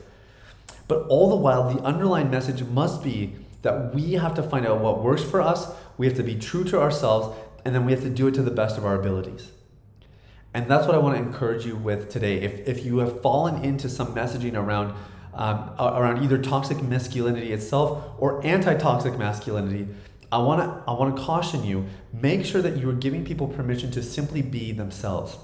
But 0.87 1.07
all 1.09 1.29
the 1.29 1.37
while, 1.37 1.73
the 1.73 1.83
underlying 1.83 2.31
message 2.31 2.63
must 2.63 3.03
be 3.03 3.35
that 3.63 3.95
we 3.95 4.13
have 4.15 4.35
to 4.35 4.43
find 4.43 4.67
out 4.67 4.81
what 4.81 5.03
works 5.03 5.23
for 5.23 5.41
us, 5.41 5.73
we 5.99 6.07
have 6.07 6.17
to 6.17 6.23
be 6.23 6.37
true 6.37 6.65
to 6.65 6.81
ourselves, 6.81 7.37
and 7.65 7.75
then 7.75 7.85
we 7.85 7.93
have 7.93 8.03
to 8.03 8.11
do 8.11 8.29
it 8.29 8.35
to 8.35 8.43
the 8.43 8.51
best 8.51 8.79
of 8.79 8.87
our 8.87 8.95
abilities. 8.95 9.51
And 10.55 10.69
that's 10.69 10.87
what 10.87 10.95
I 10.95 10.99
want 10.99 11.17
to 11.17 11.23
encourage 11.23 11.67
you 11.67 11.77
with 11.77 12.09
today. 12.09 12.41
If, 12.41 12.67
if 12.67 12.85
you 12.85 12.99
have 12.99 13.21
fallen 13.21 13.63
into 13.63 13.89
some 13.89 14.15
messaging 14.15 14.55
around 14.55 14.95
um, 15.35 15.71
around 15.79 16.25
either 16.25 16.37
toxic 16.37 16.83
masculinity 16.83 17.53
itself 17.53 18.05
or 18.19 18.45
anti-toxic 18.45 19.17
masculinity, 19.17 19.87
I 20.31 20.39
want 20.39 20.61
to 20.61 20.91
I 20.91 20.93
want 20.93 21.17
to 21.17 21.23
caution 21.23 21.65
you. 21.65 21.87
Make 22.13 22.45
sure 22.45 22.63
that 22.63 22.77
you 22.77 22.89
are 22.91 22.95
giving 22.95 23.25
people 23.25 23.49
permission 23.49 23.91
to 23.93 24.03
simply 24.03 24.43
be 24.43 24.73
themselves. 24.73 25.39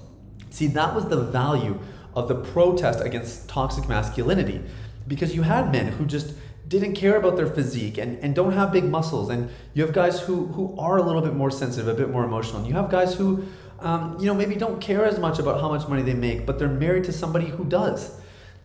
See, 0.49 0.67
that 0.67 0.93
was 0.95 1.07
the 1.07 1.17
value 1.17 1.79
of 2.15 2.27
the 2.27 2.35
protest 2.35 3.01
against 3.01 3.49
toxic 3.49 3.89
masculinity, 3.89 4.61
because 5.07 5.35
you 5.35 5.41
had 5.41 5.71
men 5.71 5.87
who 5.87 6.05
just 6.05 6.33
didn't 6.67 6.93
care 6.93 7.15
about 7.15 7.35
their 7.35 7.47
physique 7.47 7.97
and, 7.97 8.17
and 8.23 8.33
don't 8.33 8.53
have 8.53 8.71
big 8.71 8.85
muscles, 8.85 9.29
and 9.29 9.49
you 9.73 9.83
have 9.85 9.93
guys 9.93 10.21
who 10.21 10.47
who 10.47 10.75
are 10.79 10.97
a 10.97 11.03
little 11.03 11.21
bit 11.21 11.33
more 11.33 11.51
sensitive, 11.51 11.87
a 11.87 11.93
bit 11.93 12.09
more 12.09 12.23
emotional, 12.23 12.59
and 12.59 12.67
you 12.67 12.73
have 12.73 12.89
guys 12.89 13.15
who, 13.15 13.45
um, 13.79 14.17
you 14.19 14.25
know, 14.25 14.33
maybe 14.33 14.55
don't 14.55 14.79
care 14.79 15.05
as 15.05 15.19
much 15.19 15.39
about 15.39 15.61
how 15.61 15.69
much 15.69 15.87
money 15.87 16.03
they 16.03 16.13
make, 16.13 16.45
but 16.45 16.57
they're 16.57 16.67
married 16.67 17.03
to 17.03 17.11
somebody 17.11 17.47
who 17.47 17.65
does. 17.65 18.19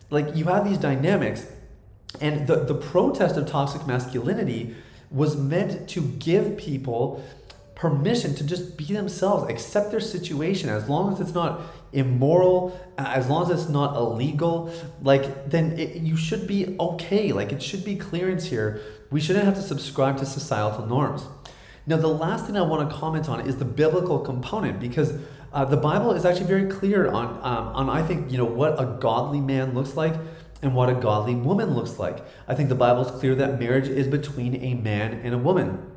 Like 0.09 0.35
you 0.35 0.45
have 0.45 0.67
these 0.67 0.77
dynamics, 0.77 1.47
and 2.19 2.47
the 2.47 2.57
the 2.63 2.75
protest 2.75 3.37
of 3.37 3.47
toxic 3.47 3.85
masculinity 3.85 4.75
was 5.11 5.35
meant 5.35 5.89
to 5.89 6.01
give 6.01 6.57
people 6.57 7.23
permission 7.75 8.35
to 8.35 8.43
just 8.43 8.77
be 8.77 8.85
themselves, 8.85 9.49
accept 9.49 9.91
their 9.91 9.99
situation 9.99 10.69
as 10.69 10.87
long 10.87 11.11
as 11.11 11.19
it's 11.19 11.33
not 11.33 11.61
immoral, 11.93 12.79
as 12.97 13.27
long 13.27 13.43
as 13.43 13.59
it's 13.59 13.69
not 13.69 13.95
illegal, 13.95 14.71
like 15.01 15.49
then 15.49 15.77
it, 15.79 15.97
you 15.97 16.15
should 16.15 16.47
be 16.47 16.75
okay. 16.79 17.31
Like 17.31 17.51
it 17.51 17.61
should 17.61 17.83
be 17.83 17.95
clearance 17.95 18.45
here. 18.45 18.81
We 19.09 19.19
shouldn't 19.19 19.45
have 19.45 19.55
to 19.55 19.61
subscribe 19.61 20.17
to 20.19 20.25
societal 20.25 20.85
norms. 20.85 21.27
Now, 21.87 21.97
the 21.97 22.07
last 22.07 22.45
thing 22.45 22.55
I 22.55 22.61
want 22.61 22.87
to 22.87 22.95
comment 22.95 23.27
on 23.27 23.41
is 23.41 23.57
the 23.57 23.65
biblical 23.65 24.19
component 24.19 24.79
because 24.79 25.13
uh, 25.51 25.65
the 25.65 25.77
Bible 25.77 26.11
is 26.11 26.23
actually 26.23 26.45
very 26.45 26.69
clear 26.69 27.11
on, 27.11 27.25
um, 27.37 27.75
on 27.75 27.89
I 27.89 28.03
think, 28.03 28.31
you 28.31 28.37
know, 28.37 28.45
what 28.45 28.79
a 28.79 28.85
godly 28.85 29.41
man 29.41 29.73
looks 29.73 29.95
like 29.95 30.13
and 30.61 30.75
what 30.75 30.89
a 30.89 30.93
godly 30.93 31.35
woman 31.35 31.73
looks 31.73 31.97
like. 31.97 32.23
I 32.47 32.55
think 32.55 32.69
the 32.69 32.75
Bible 32.75 33.05
is 33.05 33.11
clear 33.19 33.35
that 33.35 33.59
marriage 33.59 33.87
is 33.87 34.07
between 34.07 34.55
a 34.63 34.75
man 34.75 35.13
and 35.23 35.33
a 35.33 35.37
woman. 35.37 35.91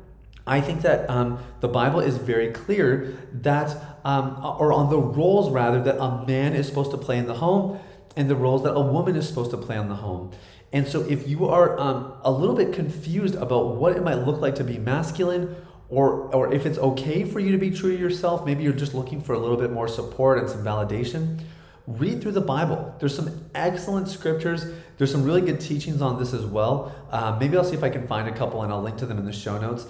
I 0.47 0.61
think 0.61 0.81
that 0.81 1.09
um, 1.09 1.39
the 1.59 1.67
Bible 1.67 1.99
is 1.99 2.17
very 2.17 2.51
clear 2.51 3.17
that, 3.33 3.99
um, 4.03 4.39
or 4.59 4.73
on 4.73 4.89
the 4.89 4.99
roles 4.99 5.51
rather, 5.51 5.81
that 5.83 6.01
a 6.01 6.25
man 6.25 6.53
is 6.53 6.67
supposed 6.67 6.91
to 6.91 6.97
play 6.97 7.17
in 7.17 7.27
the 7.27 7.35
home 7.35 7.79
and 8.15 8.29
the 8.29 8.35
roles 8.35 8.63
that 8.63 8.73
a 8.73 8.81
woman 8.81 9.15
is 9.15 9.27
supposed 9.27 9.51
to 9.51 9.57
play 9.57 9.77
in 9.77 9.89
the 9.89 9.95
home. 9.95 10.31
And 10.71 10.87
so, 10.87 11.01
if 11.01 11.27
you 11.27 11.47
are 11.47 11.79
um, 11.79 12.13
a 12.21 12.31
little 12.31 12.55
bit 12.55 12.73
confused 12.73 13.35
about 13.35 13.75
what 13.75 13.95
it 13.95 14.03
might 14.03 14.25
look 14.25 14.41
like 14.41 14.55
to 14.55 14.63
be 14.63 14.77
masculine, 14.77 15.55
or, 15.89 16.33
or 16.33 16.53
if 16.53 16.65
it's 16.65 16.77
okay 16.77 17.23
for 17.23 17.39
you 17.39 17.51
to 17.51 17.57
be 17.57 17.71
true 17.71 17.95
to 17.95 17.97
yourself, 17.97 18.45
maybe 18.45 18.63
you're 18.63 18.73
just 18.73 18.93
looking 18.93 19.21
for 19.21 19.33
a 19.33 19.39
little 19.39 19.57
bit 19.57 19.71
more 19.71 19.87
support 19.87 20.39
and 20.39 20.49
some 20.49 20.63
validation 20.63 21.39
read 21.87 22.21
through 22.21 22.31
the 22.31 22.41
Bible. 22.41 22.95
There's 22.99 23.15
some 23.15 23.45
excellent 23.53 24.07
scriptures. 24.07 24.65
There's 24.97 25.11
some 25.11 25.23
really 25.23 25.41
good 25.41 25.59
teachings 25.59 26.01
on 26.01 26.19
this 26.19 26.33
as 26.33 26.45
well. 26.45 26.95
Uh, 27.11 27.37
maybe 27.39 27.57
I'll 27.57 27.63
see 27.63 27.75
if 27.75 27.83
I 27.83 27.89
can 27.89 28.07
find 28.07 28.27
a 28.27 28.31
couple 28.31 28.63
and 28.63 28.71
I'll 28.71 28.81
link 28.81 28.97
to 28.97 29.05
them 29.05 29.17
in 29.17 29.25
the 29.25 29.33
show 29.33 29.59
notes. 29.59 29.85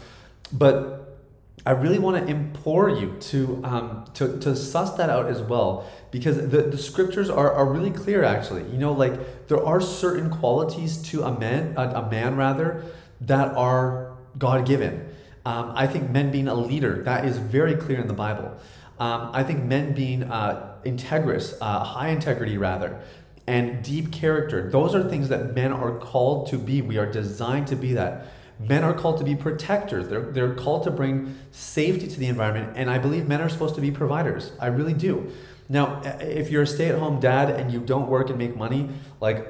But 0.51 1.17
I 1.65 1.71
really 1.71 1.97
want 1.97 2.17
to 2.23 2.31
implore 2.31 2.89
you 2.89 3.15
to, 3.19 3.61
um, 3.63 4.05
to, 4.15 4.37
to 4.39 4.55
suss 4.55 4.93
that 4.97 5.09
out 5.09 5.25
as 5.25 5.41
well 5.41 5.89
because 6.11 6.37
the, 6.49 6.61
the 6.61 6.77
scriptures 6.77 7.29
are, 7.29 7.51
are 7.51 7.65
really 7.65 7.91
clear 7.91 8.23
actually. 8.23 8.69
You 8.71 8.77
know, 8.77 8.91
like 8.93 9.47
there 9.47 9.63
are 9.65 9.81
certain 9.81 10.29
qualities 10.29 10.97
to 11.09 11.23
a 11.23 11.39
man, 11.39 11.73
a, 11.77 11.81
a 11.81 12.11
man 12.11 12.35
rather, 12.35 12.83
that 13.21 13.55
are 13.55 14.15
God 14.37 14.67
given. 14.67 15.09
Um, 15.45 15.71
I 15.75 15.87
think 15.87 16.09
men 16.09 16.31
being 16.31 16.47
a 16.47 16.55
leader, 16.55 17.03
that 17.03 17.25
is 17.25 17.37
very 17.37 17.75
clear 17.75 17.99
in 17.99 18.07
the 18.07 18.13
Bible. 18.13 18.55
Um, 18.99 19.31
I 19.33 19.43
think 19.43 19.63
men 19.63 19.93
being 19.93 20.23
uh, 20.23 20.74
integrous, 20.85 21.55
uh, 21.59 21.83
high 21.83 22.09
integrity 22.09 22.57
rather, 22.57 23.01
and 23.47 23.83
deep 23.83 24.11
character, 24.11 24.69
those 24.69 24.95
are 24.95 25.07
things 25.07 25.29
that 25.29 25.53
men 25.53 25.71
are 25.71 25.97
called 25.97 26.47
to 26.47 26.57
be. 26.57 26.81
We 26.81 26.97
are 26.97 27.05
designed 27.05 27.67
to 27.67 27.75
be 27.75 27.93
that. 27.93 28.27
Men 28.59 28.83
are 28.83 28.93
called 28.93 29.17
to 29.17 29.23
be 29.23 29.35
protectors. 29.35 30.07
They're, 30.07 30.21
they're 30.21 30.55
called 30.55 30.83
to 30.83 30.91
bring 30.91 31.37
safety 31.51 32.07
to 32.07 32.19
the 32.19 32.27
environment. 32.27 32.73
And 32.75 32.89
I 32.89 32.97
believe 32.97 33.27
men 33.27 33.41
are 33.41 33.49
supposed 33.49 33.75
to 33.75 33.81
be 33.81 33.91
providers. 33.91 34.51
I 34.59 34.67
really 34.67 34.93
do. 34.93 35.31
Now, 35.67 36.01
if 36.21 36.49
you're 36.49 36.63
a 36.63 36.67
stay 36.67 36.89
at 36.89 36.97
home 36.97 37.19
dad 37.19 37.49
and 37.49 37.71
you 37.71 37.79
don't 37.79 38.07
work 38.07 38.29
and 38.29 38.37
make 38.37 38.55
money, 38.55 38.89
like, 39.19 39.45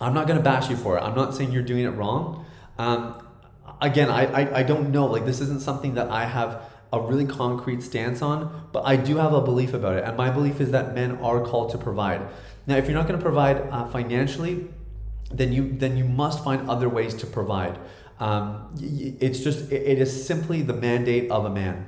I'm 0.00 0.14
not 0.14 0.26
going 0.26 0.38
to 0.38 0.42
bash 0.42 0.68
you 0.68 0.76
for 0.76 0.98
it. 0.98 1.02
I'm 1.02 1.14
not 1.14 1.34
saying 1.34 1.52
you're 1.52 1.62
doing 1.62 1.84
it 1.84 1.90
wrong. 1.90 2.44
Um, 2.78 3.22
again, 3.80 4.10
I, 4.10 4.24
I, 4.24 4.58
I 4.58 4.62
don't 4.62 4.90
know. 4.90 5.06
Like, 5.06 5.24
this 5.24 5.40
isn't 5.40 5.62
something 5.62 5.94
that 5.94 6.10
I 6.10 6.24
have 6.24 6.62
a 6.92 7.00
really 7.00 7.24
concrete 7.24 7.82
stance 7.82 8.20
on, 8.22 8.68
but 8.72 8.82
I 8.84 8.96
do 8.96 9.16
have 9.16 9.32
a 9.32 9.40
belief 9.40 9.74
about 9.74 9.96
it. 9.96 10.04
And 10.04 10.16
my 10.16 10.30
belief 10.30 10.60
is 10.60 10.72
that 10.72 10.94
men 10.94 11.18
are 11.18 11.44
called 11.44 11.70
to 11.70 11.78
provide. 11.78 12.22
Now, 12.66 12.76
if 12.76 12.86
you're 12.86 12.94
not 12.94 13.06
going 13.06 13.18
to 13.18 13.24
provide 13.24 13.58
uh, 13.70 13.86
financially, 13.86 14.68
then 15.30 15.52
you 15.52 15.72
then 15.72 15.96
you 15.96 16.04
must 16.04 16.42
find 16.42 16.68
other 16.68 16.88
ways 16.88 17.14
to 17.14 17.26
provide. 17.26 17.78
Um, 18.18 18.74
it's 18.78 19.40
just 19.40 19.70
it 19.72 19.98
is 19.98 20.26
simply 20.26 20.62
the 20.62 20.74
mandate 20.74 21.30
of 21.30 21.44
a 21.44 21.50
man. 21.50 21.86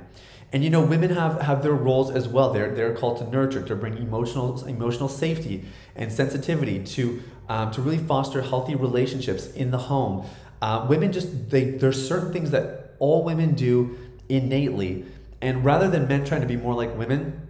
And 0.53 0.63
you 0.63 0.69
know, 0.69 0.81
women 0.81 1.09
have, 1.09 1.41
have 1.41 1.63
their 1.63 1.73
roles 1.73 2.11
as 2.11 2.27
well. 2.27 2.53
They're, 2.53 2.73
they're 2.75 2.95
called 2.95 3.17
to 3.17 3.27
nurture, 3.27 3.63
to 3.63 3.75
bring 3.75 3.97
emotional 3.97 4.63
emotional 4.65 5.09
safety 5.09 5.65
and 5.95 6.11
sensitivity, 6.11 6.83
to 6.83 7.23
um, 7.49 7.71
to 7.71 7.81
really 7.81 7.97
foster 7.97 8.41
healthy 8.41 8.75
relationships 8.75 9.47
in 9.47 9.71
the 9.71 9.77
home. 9.77 10.25
Uh, 10.61 10.85
women 10.87 11.11
just 11.11 11.49
they 11.49 11.71
there's 11.71 12.07
certain 12.07 12.31
things 12.31 12.51
that 12.51 12.95
all 12.99 13.23
women 13.23 13.53
do 13.53 13.97
innately. 14.35 15.05
And 15.41 15.63
rather 15.63 15.89
than 15.89 16.07
men 16.07 16.25
trying 16.25 16.41
to 16.41 16.47
be 16.47 16.55
more 16.55 16.73
like 16.73 16.97
women, 16.97 17.47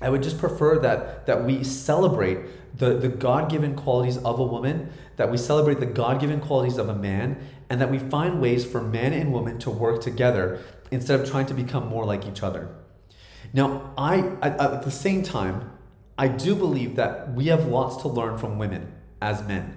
I 0.00 0.10
would 0.10 0.22
just 0.22 0.38
prefer 0.38 0.78
that 0.80 1.26
that 1.26 1.44
we 1.44 1.62
celebrate 1.62 2.38
the, 2.76 2.94
the 2.94 3.08
God-given 3.08 3.76
qualities 3.76 4.16
of 4.18 4.40
a 4.40 4.44
woman, 4.44 4.90
that 5.16 5.30
we 5.30 5.36
celebrate 5.36 5.78
the 5.78 5.86
God-given 5.86 6.40
qualities 6.40 6.78
of 6.78 6.88
a 6.88 6.94
man, 6.94 7.38
and 7.68 7.80
that 7.80 7.90
we 7.90 7.98
find 7.98 8.40
ways 8.40 8.64
for 8.64 8.80
men 8.80 9.12
and 9.12 9.32
women 9.32 9.58
to 9.60 9.70
work 9.70 10.00
together 10.00 10.60
instead 10.90 11.20
of 11.20 11.30
trying 11.30 11.46
to 11.46 11.54
become 11.54 11.88
more 11.88 12.04
like 12.04 12.26
each 12.26 12.42
other. 12.42 12.68
Now, 13.52 13.92
I 13.96 14.20
at 14.42 14.82
the 14.82 14.90
same 14.90 15.22
time, 15.22 15.70
I 16.16 16.28
do 16.28 16.54
believe 16.54 16.96
that 16.96 17.32
we 17.34 17.46
have 17.46 17.66
lots 17.66 17.96
to 18.02 18.08
learn 18.08 18.38
from 18.38 18.58
women 18.58 18.92
as 19.20 19.46
men. 19.46 19.76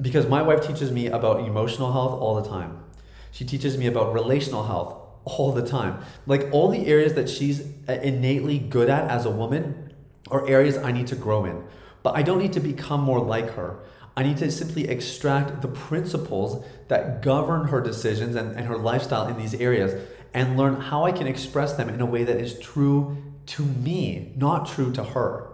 Because 0.00 0.26
my 0.26 0.42
wife 0.42 0.66
teaches 0.66 0.90
me 0.90 1.06
about 1.06 1.40
emotional 1.46 1.92
health 1.92 2.20
all 2.20 2.40
the 2.40 2.48
time. 2.48 2.84
She 3.30 3.44
teaches 3.44 3.78
me 3.78 3.86
about 3.86 4.12
relational 4.12 4.64
health 4.64 5.05
all 5.26 5.52
the 5.52 5.66
time. 5.66 6.00
Like 6.26 6.48
all 6.52 6.70
the 6.70 6.86
areas 6.86 7.14
that 7.14 7.28
she's 7.28 7.60
innately 7.88 8.58
good 8.58 8.88
at 8.88 9.10
as 9.10 9.26
a 9.26 9.30
woman 9.30 9.92
are 10.30 10.48
areas 10.48 10.78
I 10.78 10.92
need 10.92 11.08
to 11.08 11.16
grow 11.16 11.44
in. 11.44 11.62
But 12.02 12.16
I 12.16 12.22
don't 12.22 12.38
need 12.38 12.52
to 12.54 12.60
become 12.60 13.00
more 13.00 13.20
like 13.20 13.50
her. 13.54 13.80
I 14.16 14.22
need 14.22 14.38
to 14.38 14.50
simply 14.50 14.88
extract 14.88 15.60
the 15.60 15.68
principles 15.68 16.64
that 16.88 17.20
govern 17.20 17.68
her 17.68 17.80
decisions 17.82 18.34
and, 18.34 18.56
and 18.56 18.66
her 18.66 18.78
lifestyle 18.78 19.26
in 19.26 19.36
these 19.36 19.54
areas 19.54 20.08
and 20.32 20.56
learn 20.56 20.80
how 20.80 21.04
I 21.04 21.12
can 21.12 21.26
express 21.26 21.74
them 21.74 21.88
in 21.88 22.00
a 22.00 22.06
way 22.06 22.24
that 22.24 22.36
is 22.36 22.58
true 22.58 23.16
to 23.46 23.62
me, 23.62 24.32
not 24.36 24.66
true 24.66 24.92
to 24.92 25.02
her. 25.02 25.48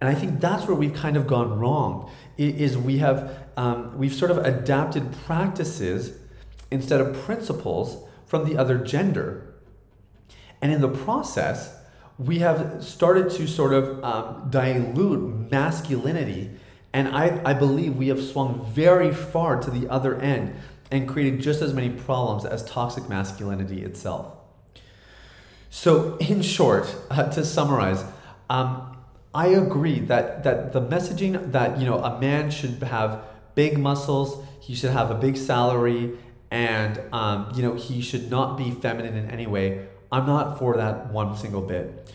And 0.00 0.08
I 0.08 0.14
think 0.14 0.40
that's 0.40 0.66
where 0.66 0.76
we've 0.76 0.94
kind 0.94 1.16
of 1.16 1.26
gone 1.26 1.58
wrong. 1.58 2.10
Is 2.36 2.76
we 2.76 2.98
have 2.98 3.46
um, 3.56 3.96
we've 3.96 4.12
sort 4.12 4.30
of 4.30 4.38
adapted 4.38 5.12
practices 5.24 6.18
instead 6.70 7.00
of 7.00 7.14
principles 7.22 8.04
from 8.34 8.50
the 8.50 8.58
other 8.58 8.78
gender, 8.78 9.54
and 10.60 10.72
in 10.72 10.80
the 10.80 10.88
process, 10.88 11.76
we 12.18 12.40
have 12.40 12.82
started 12.82 13.30
to 13.30 13.46
sort 13.46 13.72
of 13.72 14.02
um, 14.02 14.48
dilute 14.50 15.52
masculinity. 15.52 16.50
And 16.92 17.06
I, 17.06 17.40
I 17.44 17.52
believe 17.54 17.94
we 17.94 18.08
have 18.08 18.20
swung 18.20 18.68
very 18.72 19.14
far 19.14 19.60
to 19.60 19.70
the 19.70 19.88
other 19.88 20.20
end 20.20 20.56
and 20.90 21.08
created 21.08 21.42
just 21.42 21.62
as 21.62 21.72
many 21.72 21.90
problems 21.90 22.44
as 22.44 22.64
toxic 22.64 23.08
masculinity 23.08 23.84
itself. 23.84 24.34
So, 25.70 26.16
in 26.16 26.42
short, 26.42 26.92
uh, 27.12 27.30
to 27.30 27.44
summarize, 27.44 28.04
um, 28.50 28.96
I 29.32 29.46
agree 29.46 30.00
that, 30.00 30.42
that 30.42 30.72
the 30.72 30.80
messaging 30.80 31.52
that 31.52 31.78
you 31.78 31.86
know 31.86 32.02
a 32.02 32.18
man 32.18 32.50
should 32.50 32.82
have 32.82 33.22
big 33.54 33.78
muscles, 33.78 34.44
he 34.58 34.74
should 34.74 34.90
have 34.90 35.12
a 35.12 35.14
big 35.14 35.36
salary, 35.36 36.18
and 36.50 37.00
um, 37.12 37.52
you 37.54 37.62
know 37.62 37.74
he 37.74 38.00
should 38.00 38.30
not 38.30 38.56
be 38.56 38.70
feminine 38.70 39.16
in 39.16 39.30
any 39.30 39.46
way. 39.46 39.88
I'm 40.12 40.26
not 40.26 40.58
for 40.58 40.76
that 40.76 41.10
one 41.12 41.36
single 41.36 41.62
bit. 41.62 42.12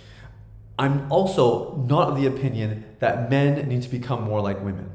I'm 0.77 1.11
also 1.11 1.75
not 1.89 2.09
of 2.09 2.15
the 2.15 2.25
opinion 2.25 2.85
that 2.99 3.29
men 3.29 3.67
need 3.67 3.81
to 3.83 3.89
become 3.89 4.23
more 4.23 4.39
like 4.39 4.63
women. 4.63 4.91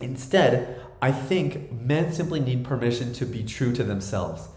Instead, 0.00 0.80
I 1.02 1.12
think 1.12 1.70
men 1.70 2.12
simply 2.12 2.40
need 2.40 2.64
permission 2.64 3.12
to 3.14 3.26
be 3.26 3.42
true 3.44 3.74
to 3.74 3.84
themselves. 3.84 4.48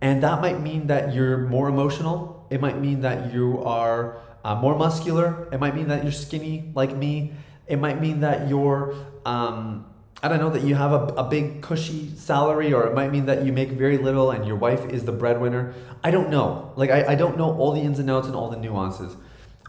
And 0.00 0.22
that 0.24 0.40
might 0.40 0.60
mean 0.60 0.88
that 0.88 1.14
you're 1.14 1.38
more 1.38 1.68
emotional. 1.68 2.46
It 2.50 2.60
might 2.60 2.80
mean 2.80 3.02
that 3.02 3.32
you 3.32 3.62
are 3.62 4.20
uh, 4.44 4.56
more 4.56 4.76
muscular. 4.76 5.48
It 5.52 5.60
might 5.60 5.76
mean 5.76 5.88
that 5.88 6.02
you're 6.02 6.12
skinny 6.12 6.70
like 6.74 6.96
me. 6.96 7.32
It 7.68 7.76
might 7.76 8.00
mean 8.00 8.20
that 8.20 8.48
you're, 8.48 8.94
um, 9.24 9.86
I 10.20 10.28
don't 10.28 10.40
know, 10.40 10.50
that 10.50 10.62
you 10.62 10.74
have 10.74 10.92
a, 10.92 11.04
a 11.14 11.24
big 11.24 11.62
cushy 11.62 12.10
salary, 12.16 12.72
or 12.72 12.86
it 12.86 12.94
might 12.94 13.12
mean 13.12 13.26
that 13.26 13.44
you 13.44 13.52
make 13.52 13.70
very 13.70 13.98
little 13.98 14.32
and 14.32 14.44
your 14.44 14.56
wife 14.56 14.84
is 14.90 15.04
the 15.04 15.12
breadwinner. 15.12 15.74
I 16.02 16.10
don't 16.10 16.28
know. 16.28 16.72
Like, 16.74 16.90
I, 16.90 17.12
I 17.12 17.14
don't 17.14 17.38
know 17.38 17.56
all 17.56 17.72
the 17.72 17.80
ins 17.80 18.00
and 18.00 18.10
outs 18.10 18.26
and 18.26 18.34
all 18.34 18.50
the 18.50 18.56
nuances. 18.56 19.16